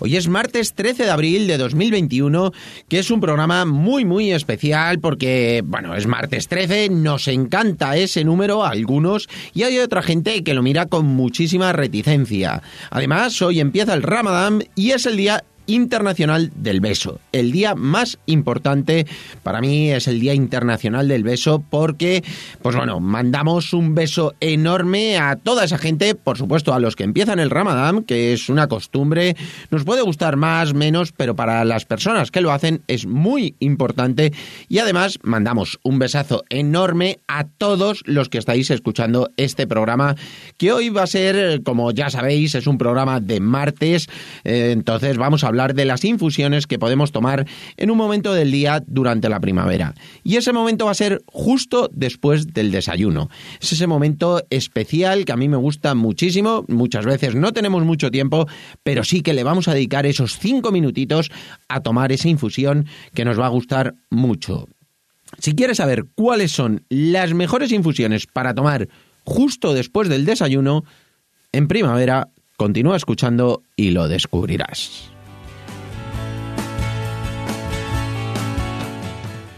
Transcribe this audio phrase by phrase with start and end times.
[0.00, 2.52] Hoy es martes 13 de abril de 2021,
[2.88, 8.22] que es un programa muy muy especial porque, bueno, es martes 13, nos encanta ese
[8.22, 12.62] número a algunos y hay otra gente que lo mira con muchísima reticencia.
[12.90, 17.20] Además, hoy empieza el Ramadán y es el día Internacional del Beso.
[17.30, 19.06] El día más importante
[19.42, 22.24] para mí es el Día Internacional del Beso porque,
[22.62, 27.04] pues bueno, mandamos un beso enorme a toda esa gente, por supuesto a los que
[27.04, 29.36] empiezan el Ramadán, que es una costumbre,
[29.70, 34.32] nos puede gustar más, menos, pero para las personas que lo hacen es muy importante.
[34.68, 40.16] Y además mandamos un besazo enorme a todos los que estáis escuchando este programa,
[40.56, 44.08] que hoy va a ser, como ya sabéis, es un programa de martes,
[44.44, 48.52] eh, entonces vamos a hablar de las infusiones que podemos tomar en un momento del
[48.52, 49.94] día durante la primavera.
[50.22, 53.28] Y ese momento va a ser justo después del desayuno.
[53.60, 56.64] Es ese momento especial que a mí me gusta muchísimo.
[56.68, 58.46] Muchas veces no tenemos mucho tiempo,
[58.82, 61.30] pero sí que le vamos a dedicar esos cinco minutitos
[61.68, 64.68] a tomar esa infusión que nos va a gustar mucho.
[65.38, 68.88] Si quieres saber cuáles son las mejores infusiones para tomar
[69.24, 70.84] justo después del desayuno,
[71.52, 75.10] en primavera, continúa escuchando y lo descubrirás.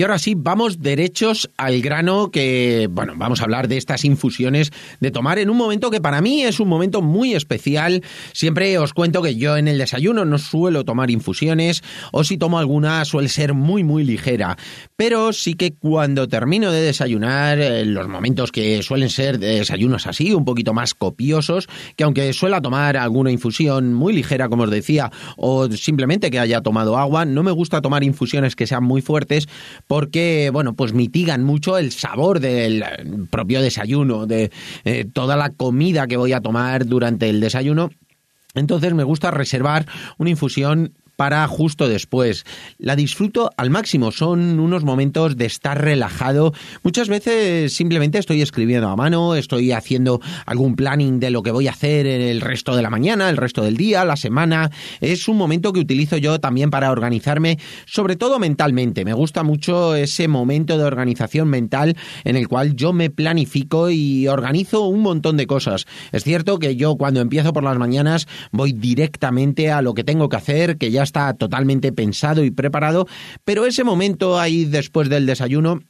[0.00, 4.70] Y ahora sí, vamos derechos al grano que, bueno, vamos a hablar de estas infusiones
[4.98, 8.02] de tomar en un momento que para mí es un momento muy especial.
[8.32, 12.58] Siempre os cuento que yo en el desayuno no suelo tomar infusiones o si tomo
[12.58, 14.56] alguna suele ser muy muy ligera.
[14.96, 20.32] Pero sí que cuando termino de desayunar, en los momentos que suelen ser desayunos así,
[20.32, 25.12] un poquito más copiosos, que aunque suela tomar alguna infusión muy ligera, como os decía,
[25.36, 29.46] o simplemente que haya tomado agua, no me gusta tomar infusiones que sean muy fuertes
[29.90, 32.84] porque, bueno, pues mitigan mucho el sabor del
[33.28, 34.52] propio desayuno, de
[34.84, 37.90] eh, toda la comida que voy a tomar durante el desayuno.
[38.54, 39.86] Entonces me gusta reservar
[40.16, 42.46] una infusión para justo después.
[42.78, 46.54] La disfruto al máximo, son unos momentos de estar relajado.
[46.82, 51.68] Muchas veces simplemente estoy escribiendo a mano, estoy haciendo algún planning de lo que voy
[51.68, 54.70] a hacer el resto de la mañana, el resto del día, la semana.
[55.02, 59.04] Es un momento que utilizo yo también para organizarme, sobre todo mentalmente.
[59.04, 64.26] Me gusta mucho ese momento de organización mental en el cual yo me planifico y
[64.26, 65.84] organizo un montón de cosas.
[66.12, 70.30] Es cierto que yo cuando empiezo por las mañanas voy directamente a lo que tengo
[70.30, 73.06] que hacer, que ya está totalmente pensado y preparado,
[73.44, 75.80] pero ese momento ahí después del desayuno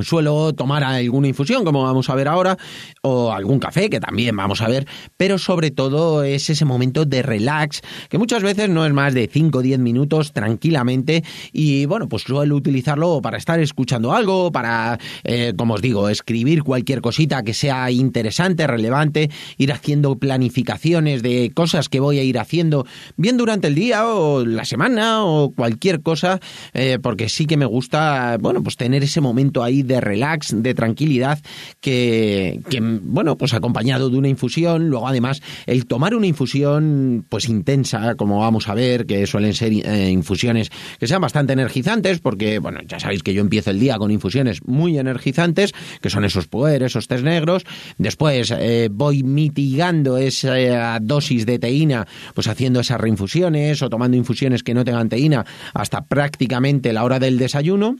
[0.00, 2.56] Suelo tomar alguna infusión, como vamos a ver ahora,
[3.02, 4.86] o algún café, que también vamos a ver,
[5.18, 9.28] pero sobre todo es ese momento de relax, que muchas veces no es más de
[9.30, 11.22] 5 o 10 minutos tranquilamente,
[11.52, 16.62] y bueno, pues suelo utilizarlo para estar escuchando algo, para, eh, como os digo, escribir
[16.62, 22.38] cualquier cosita que sea interesante, relevante, ir haciendo planificaciones de cosas que voy a ir
[22.38, 22.86] haciendo,
[23.18, 26.40] bien durante el día o la semana o cualquier cosa,
[26.72, 30.74] eh, porque sí que me gusta, bueno, pues tener ese momento ahí de relax, de
[30.74, 31.38] tranquilidad,
[31.80, 32.60] que,
[33.02, 38.40] bueno, pues acompañado de una infusión, luego además el tomar una infusión pues intensa, como
[38.40, 42.98] vamos a ver, que suelen ser eh, infusiones que sean bastante energizantes, porque bueno, ya
[43.00, 47.08] sabéis que yo empiezo el día con infusiones muy energizantes, que son esos puer, esos
[47.08, 47.64] tés negros,
[47.98, 54.62] después eh, voy mitigando esa dosis de teína, pues haciendo esas reinfusiones o tomando infusiones
[54.62, 57.96] que no tengan teína hasta prácticamente la hora del desayuno,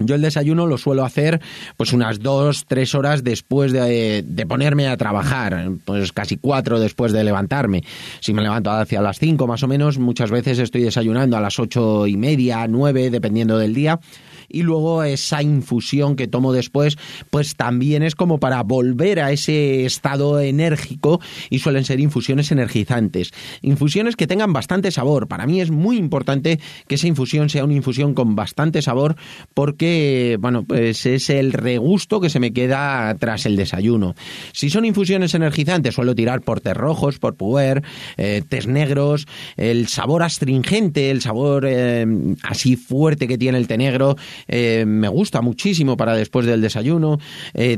[0.00, 1.40] yo el desayuno lo suelo hacer
[1.76, 7.24] pues unas dos, tres horas después de, ponerme a trabajar, pues casi cuatro después de
[7.24, 7.82] levantarme.
[8.20, 11.58] Si me levanto hacia las cinco más o menos, muchas veces estoy desayunando a las
[11.58, 13.98] ocho y media, nueve, dependiendo del día
[14.48, 16.98] y luego esa infusión que tomo después,
[17.30, 23.32] pues también es como para volver a ese estado enérgico y suelen ser infusiones energizantes.
[23.62, 25.28] Infusiones que tengan bastante sabor.
[25.28, 29.16] Para mí es muy importante que esa infusión sea una infusión con bastante sabor
[29.54, 34.14] porque que, bueno, pues es el regusto que se me queda tras el desayuno.
[34.52, 37.82] Si son infusiones energizantes, suelo tirar por té rojos, por puer,
[38.18, 42.04] eh, tés negros, el sabor astringente, el sabor eh,
[42.42, 47.18] así fuerte que tiene el té negro, eh, me gusta muchísimo para después del desayuno.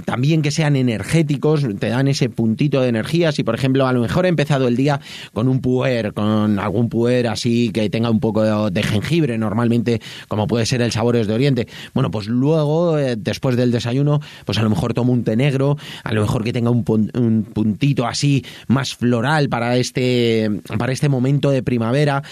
[0.04, 3.32] también que sean energéticos, te dan ese puntito de energía.
[3.32, 5.00] Si, por ejemplo, a lo mejor he empezado el día
[5.32, 10.46] con un puer, con algún puer así que tenga un poco de jengibre, normalmente, como
[10.46, 14.70] puede ser el Sabores de Oriente, bueno, pues luego, después del desayuno, pues a lo
[14.70, 16.84] mejor tomo un té negro, a lo mejor que tenga un,
[17.14, 22.22] un puntito así más floral para este, para este momento de primavera,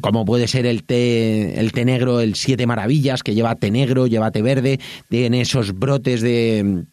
[0.00, 4.06] como puede ser el té, el té negro, el Siete Maravillas, que lleva té negro,
[4.06, 4.78] lleva té verde,
[5.08, 6.84] tiene esos brotes de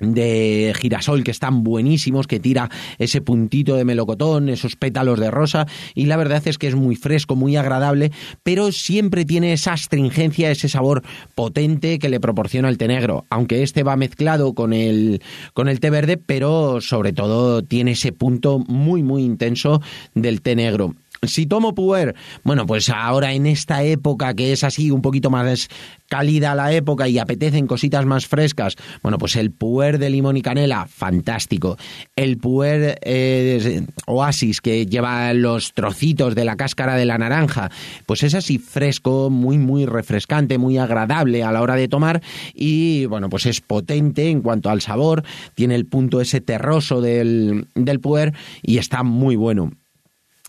[0.00, 5.66] de girasol que están buenísimos, que tira ese puntito de melocotón, esos pétalos de rosa,
[5.94, 8.10] y la verdad es que es muy fresco, muy agradable,
[8.42, 11.02] pero siempre tiene esa astringencia, ese sabor
[11.34, 15.22] potente que le proporciona el té negro, aunque este va mezclado con el,
[15.52, 19.80] con el té verde, pero sobre todo tiene ese punto muy, muy intenso
[20.14, 20.94] del té negro.
[21.22, 22.14] Si tomo puer,
[22.44, 25.68] bueno, pues ahora en esta época que es así un poquito más
[26.08, 30.42] cálida la época y apetecen cositas más frescas, bueno, pues el puer de limón y
[30.42, 31.76] canela, fantástico.
[32.16, 37.70] El puer eh, oasis que lleva los trocitos de la cáscara de la naranja,
[38.06, 42.22] pues es así fresco, muy, muy refrescante, muy agradable a la hora de tomar
[42.54, 45.22] y, bueno, pues es potente en cuanto al sabor,
[45.54, 48.32] tiene el punto ese terroso del, del puer
[48.62, 49.72] y está muy bueno.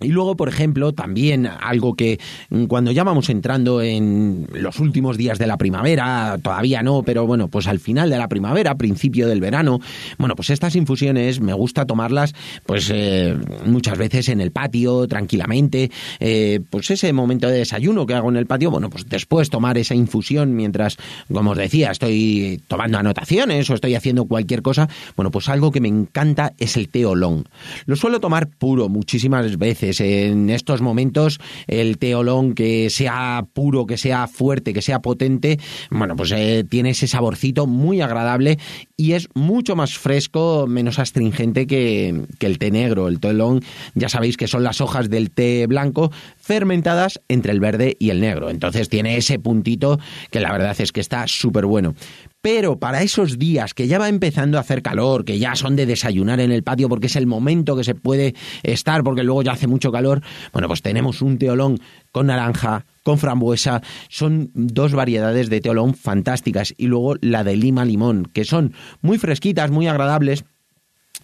[0.02, 2.20] Y luego, por ejemplo, también algo que
[2.50, 7.28] mm, cuando ya vamos entrando en los últimos días de la primavera, todavía no, pero
[7.28, 9.80] bueno, pues al final de la primavera, principio del verano,
[10.18, 12.34] bueno, pues estas infusiones me gusta tomarlas
[12.66, 18.16] pues eh, muchas veces en el patio, tranquilamente, eh, pues ese momento de desayuno que
[18.16, 20.98] hago en el patio, bueno, pues después tomar esa infusión mientras,
[21.32, 25.82] como os decía, estoy tomando anotaciones o estoy haciendo cualquier cosa, bueno, pues algo que
[25.82, 27.48] me encanta es el té olón.
[27.86, 33.98] Lo suelo tomar puro muchísimas veces en estos momentos el teolón que sea puro, que
[33.98, 35.60] sea fuerte, que sea potente,
[35.90, 38.58] bueno, pues eh, tiene ese saborcito muy agradable
[38.98, 43.08] y es mucho más fresco, menos astringente que, que el té negro.
[43.08, 43.62] El teolón,
[43.96, 48.22] ya sabéis que son las hojas del té blanco fermentadas entre el verde y el
[48.22, 48.50] negro.
[48.50, 50.00] Entonces tiene ese puntito
[50.30, 51.96] que la verdad es que está súper bueno.
[52.42, 55.86] Pero para esos días que ya va empezando a hacer calor, que ya son de
[55.86, 58.34] desayunar en el patio porque es el momento que se puede
[58.64, 60.22] estar porque luego ya hace mucho calor,
[60.52, 61.80] bueno, pues tenemos un teolón
[62.12, 66.74] con naranja, con frambuesa, son dos variedades de teolón fantásticas.
[66.78, 70.44] Y luego la de lima limón, que son muy fresquitas, muy agradables,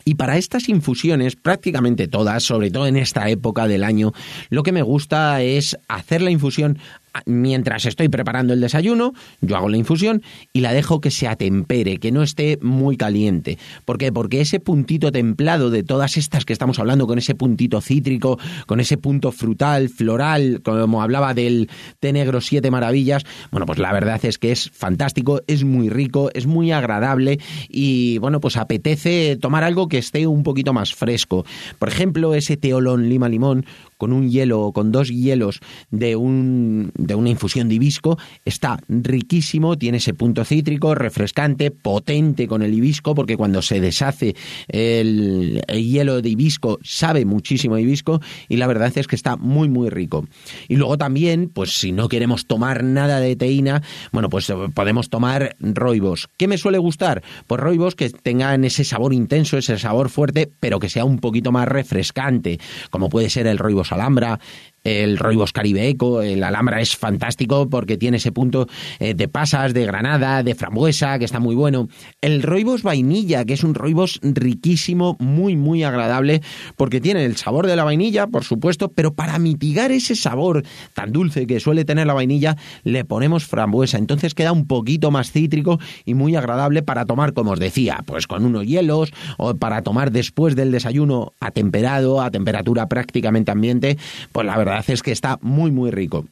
[0.07, 4.13] y para estas infusiones, prácticamente todas, sobre todo en esta época del año,
[4.49, 6.79] lo que me gusta es hacer la infusión
[7.25, 10.21] mientras estoy preparando el desayuno, yo hago la infusión
[10.53, 13.57] y la dejo que se atempere, que no esté muy caliente.
[13.85, 14.11] ¿Por qué?
[14.11, 18.79] Porque ese puntito templado de todas estas que estamos hablando, con ese puntito cítrico, con
[18.79, 21.69] ese punto frutal, floral, como hablaba del
[21.99, 26.29] té negro siete maravillas, bueno, pues la verdad es que es fantástico, es muy rico,
[26.33, 31.45] es muy agradable y bueno, pues apetece tomar algo que esté un poquito más fresco.
[31.79, 33.65] Por ejemplo, ese teolón lima limón
[33.97, 35.59] con un hielo o con dos hielos
[35.89, 42.47] de, un, de una infusión de hibisco, está riquísimo, tiene ese punto cítrico, refrescante, potente
[42.47, 44.35] con el hibisco, porque cuando se deshace
[44.67, 49.89] el, hielo de hibisco sabe muchísimo hibisco y la verdad es que está muy muy
[49.89, 50.27] rico.
[50.67, 55.55] Y luego también, pues si no queremos tomar nada de teína, bueno, pues podemos tomar
[55.59, 56.29] roibos.
[56.37, 57.23] ¿Qué me suele gustar?
[57.47, 61.51] Pues roibos que tengan ese sabor intenso, ese sabor fuerte, pero que sea un poquito
[61.51, 62.59] más refrescante,
[62.89, 64.39] como puede ser el roibos Alhambra,
[64.87, 68.67] el Roibos Caribe Eco, el Alhambra es fantástico porque tiene ese punto
[68.99, 71.89] eh, de pasas, de granada, de frambuesa, que está muy bueno.
[72.21, 76.41] El Roibos Vainilla, que es un Roibos riquísimo, muy, muy agradable,
[76.77, 80.63] porque tiene el sabor de la vainilla, por supuesto, pero para mitigar ese sabor
[80.93, 83.97] tan dulce que suele tener la vainilla, le ponemos frambuesa.
[83.97, 88.25] Entonces queda un poquito más cítrico y muy agradable para tomar, como os decía, pues
[88.25, 93.97] con unos hielos o para tomar después del desayuno atemperado, a temperatura prácticamente ambiente,
[94.31, 96.25] pues la verdad es que está muy, muy rico.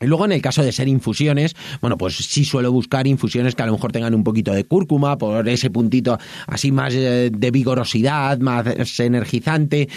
[0.00, 3.62] Y luego en el caso de ser infusiones, bueno, pues sí suelo buscar infusiones que
[3.62, 7.50] a lo mejor tengan un poquito de cúrcuma, por ese puntito así más eh, de
[7.50, 8.66] vigorosidad, más
[8.98, 9.88] energizante.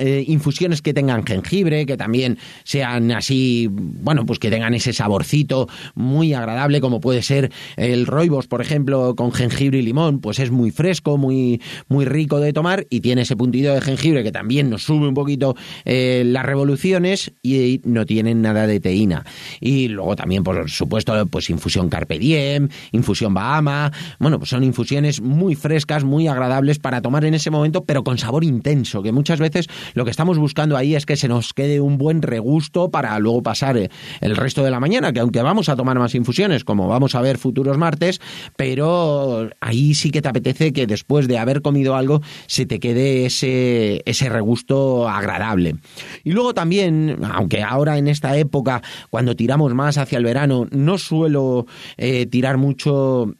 [0.00, 5.68] Eh, infusiones que tengan jengibre, que también sean así, bueno, pues que tengan ese saborcito
[5.94, 10.50] muy agradable, como puede ser el roibos, por ejemplo, con jengibre y limón, pues es
[10.50, 14.70] muy fresco, muy, muy rico de tomar y tiene ese puntito de jengibre que también
[14.70, 15.54] nos sube un poquito
[15.84, 19.24] eh, las revoluciones y no tienen nada de teína.
[19.60, 25.20] Y luego también, por supuesto, pues infusión Carpe Diem, infusión Bahama, bueno, pues son infusiones
[25.20, 29.40] muy frescas, muy agradables para tomar en ese momento, pero con sabor intenso, que muchas
[29.40, 33.18] veces lo que estamos buscando ahí es que se nos quede un buen regusto para
[33.18, 36.64] luego pasar eh, el resto de la mañana, que aunque vamos a tomar más infusiones,
[36.64, 38.20] como vamos a ver futuros martes,
[38.56, 43.26] pero ahí sí que te apetece que después de haber comido algo se te quede
[43.26, 45.76] ese, ese regusto agradable.
[46.24, 50.98] Y luego también, aunque ahora en esta época, cuando tiramos más hacia el verano, no
[50.98, 51.66] suelo
[51.96, 53.34] eh, tirar mucho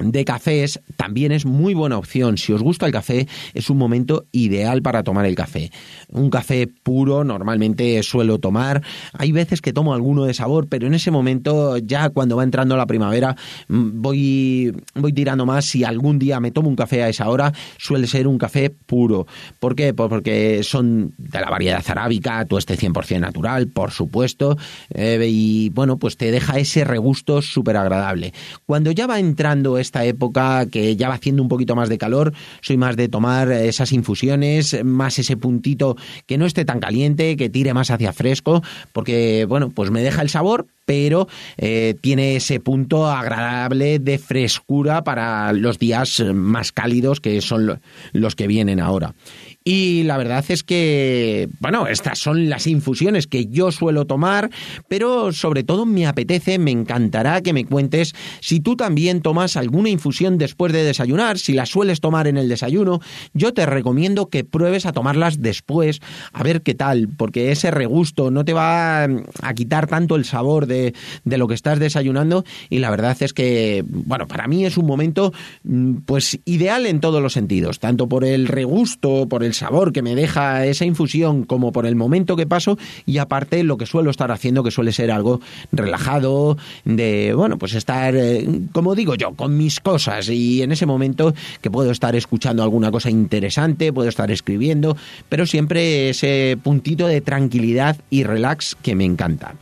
[0.00, 2.38] de cafés también es muy buena opción.
[2.38, 5.70] Si os gusta el café, es un momento ideal para tomar el café.
[6.08, 8.82] Un café puro normalmente suelo tomar.
[9.12, 12.76] Hay veces que tomo alguno de sabor, pero en ese momento, ya cuando va entrando
[12.76, 13.36] la primavera,
[13.68, 15.64] mm, voy, voy tirando más.
[15.64, 19.26] Si algún día me tomo un café a esa hora, suele ser un café puro.
[19.58, 19.94] ¿Por qué?
[19.94, 24.56] Pues porque son de la variedad arábica, este 100% natural, por supuesto.
[24.92, 28.32] Eh, y bueno, pues te deja ese regusto súper agradable.
[28.66, 32.32] Cuando ya va entrando esta época que ya va haciendo un poquito más de calor,
[32.60, 37.50] soy más de tomar esas infusiones, más ese puntito que no esté tan caliente, que
[37.50, 42.58] tire más hacia fresco, porque bueno, pues me deja el sabor, pero eh, tiene ese
[42.58, 47.80] punto agradable de frescura para los días más cálidos que son
[48.12, 49.14] los que vienen ahora.
[49.62, 54.50] Y la verdad es que, bueno, estas son las infusiones que yo suelo tomar,
[54.88, 59.90] pero sobre todo me apetece, me encantará que me cuentes si tú también tomas alguna
[59.90, 63.00] infusión después de desayunar, si las sueles tomar en el desayuno,
[63.34, 66.00] yo te recomiendo que pruebes a tomarlas después,
[66.32, 70.66] a ver qué tal, porque ese regusto no te va a quitar tanto el sabor
[70.66, 70.79] de,
[71.24, 74.86] de lo que estás desayunando y la verdad es que, bueno, para mí es un
[74.86, 75.32] momento
[75.64, 80.02] mm, pues ideal en todos los sentidos, tanto por el regusto, por el sabor que
[80.02, 84.10] me deja esa infusión como por el momento que paso y aparte lo que suelo
[84.10, 85.40] estar haciendo que suele ser algo
[85.72, 90.86] relajado, de, bueno, pues estar, eh, como digo yo, con mis cosas y en ese
[90.86, 94.96] momento que puedo estar escuchando alguna cosa interesante, puedo estar escribiendo,
[95.28, 99.54] pero siempre ese puntito de tranquilidad y relax que me encanta.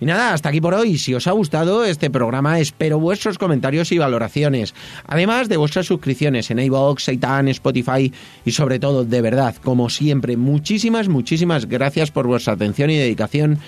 [0.00, 0.96] Y nada, hasta aquí por hoy.
[0.96, 4.74] Si os ha gustado este programa, espero vuestros comentarios y valoraciones.
[5.06, 8.10] Además de vuestras suscripciones en iVoox, Seitan, Spotify
[8.44, 13.58] y sobre todo, de verdad, como siempre, muchísimas, muchísimas gracias por vuestra atención y dedicación,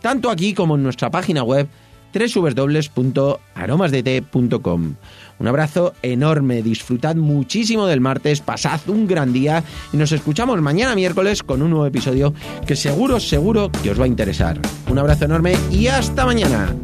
[0.00, 1.68] tanto aquí como en nuestra página web
[2.12, 4.94] www.aromasdt.com.
[5.38, 10.94] Un abrazo enorme, disfrutad muchísimo del martes, pasad un gran día y nos escuchamos mañana
[10.94, 12.34] miércoles con un nuevo episodio
[12.66, 14.60] que seguro, seguro que os va a interesar.
[14.88, 16.76] Un abrazo enorme y hasta mañana.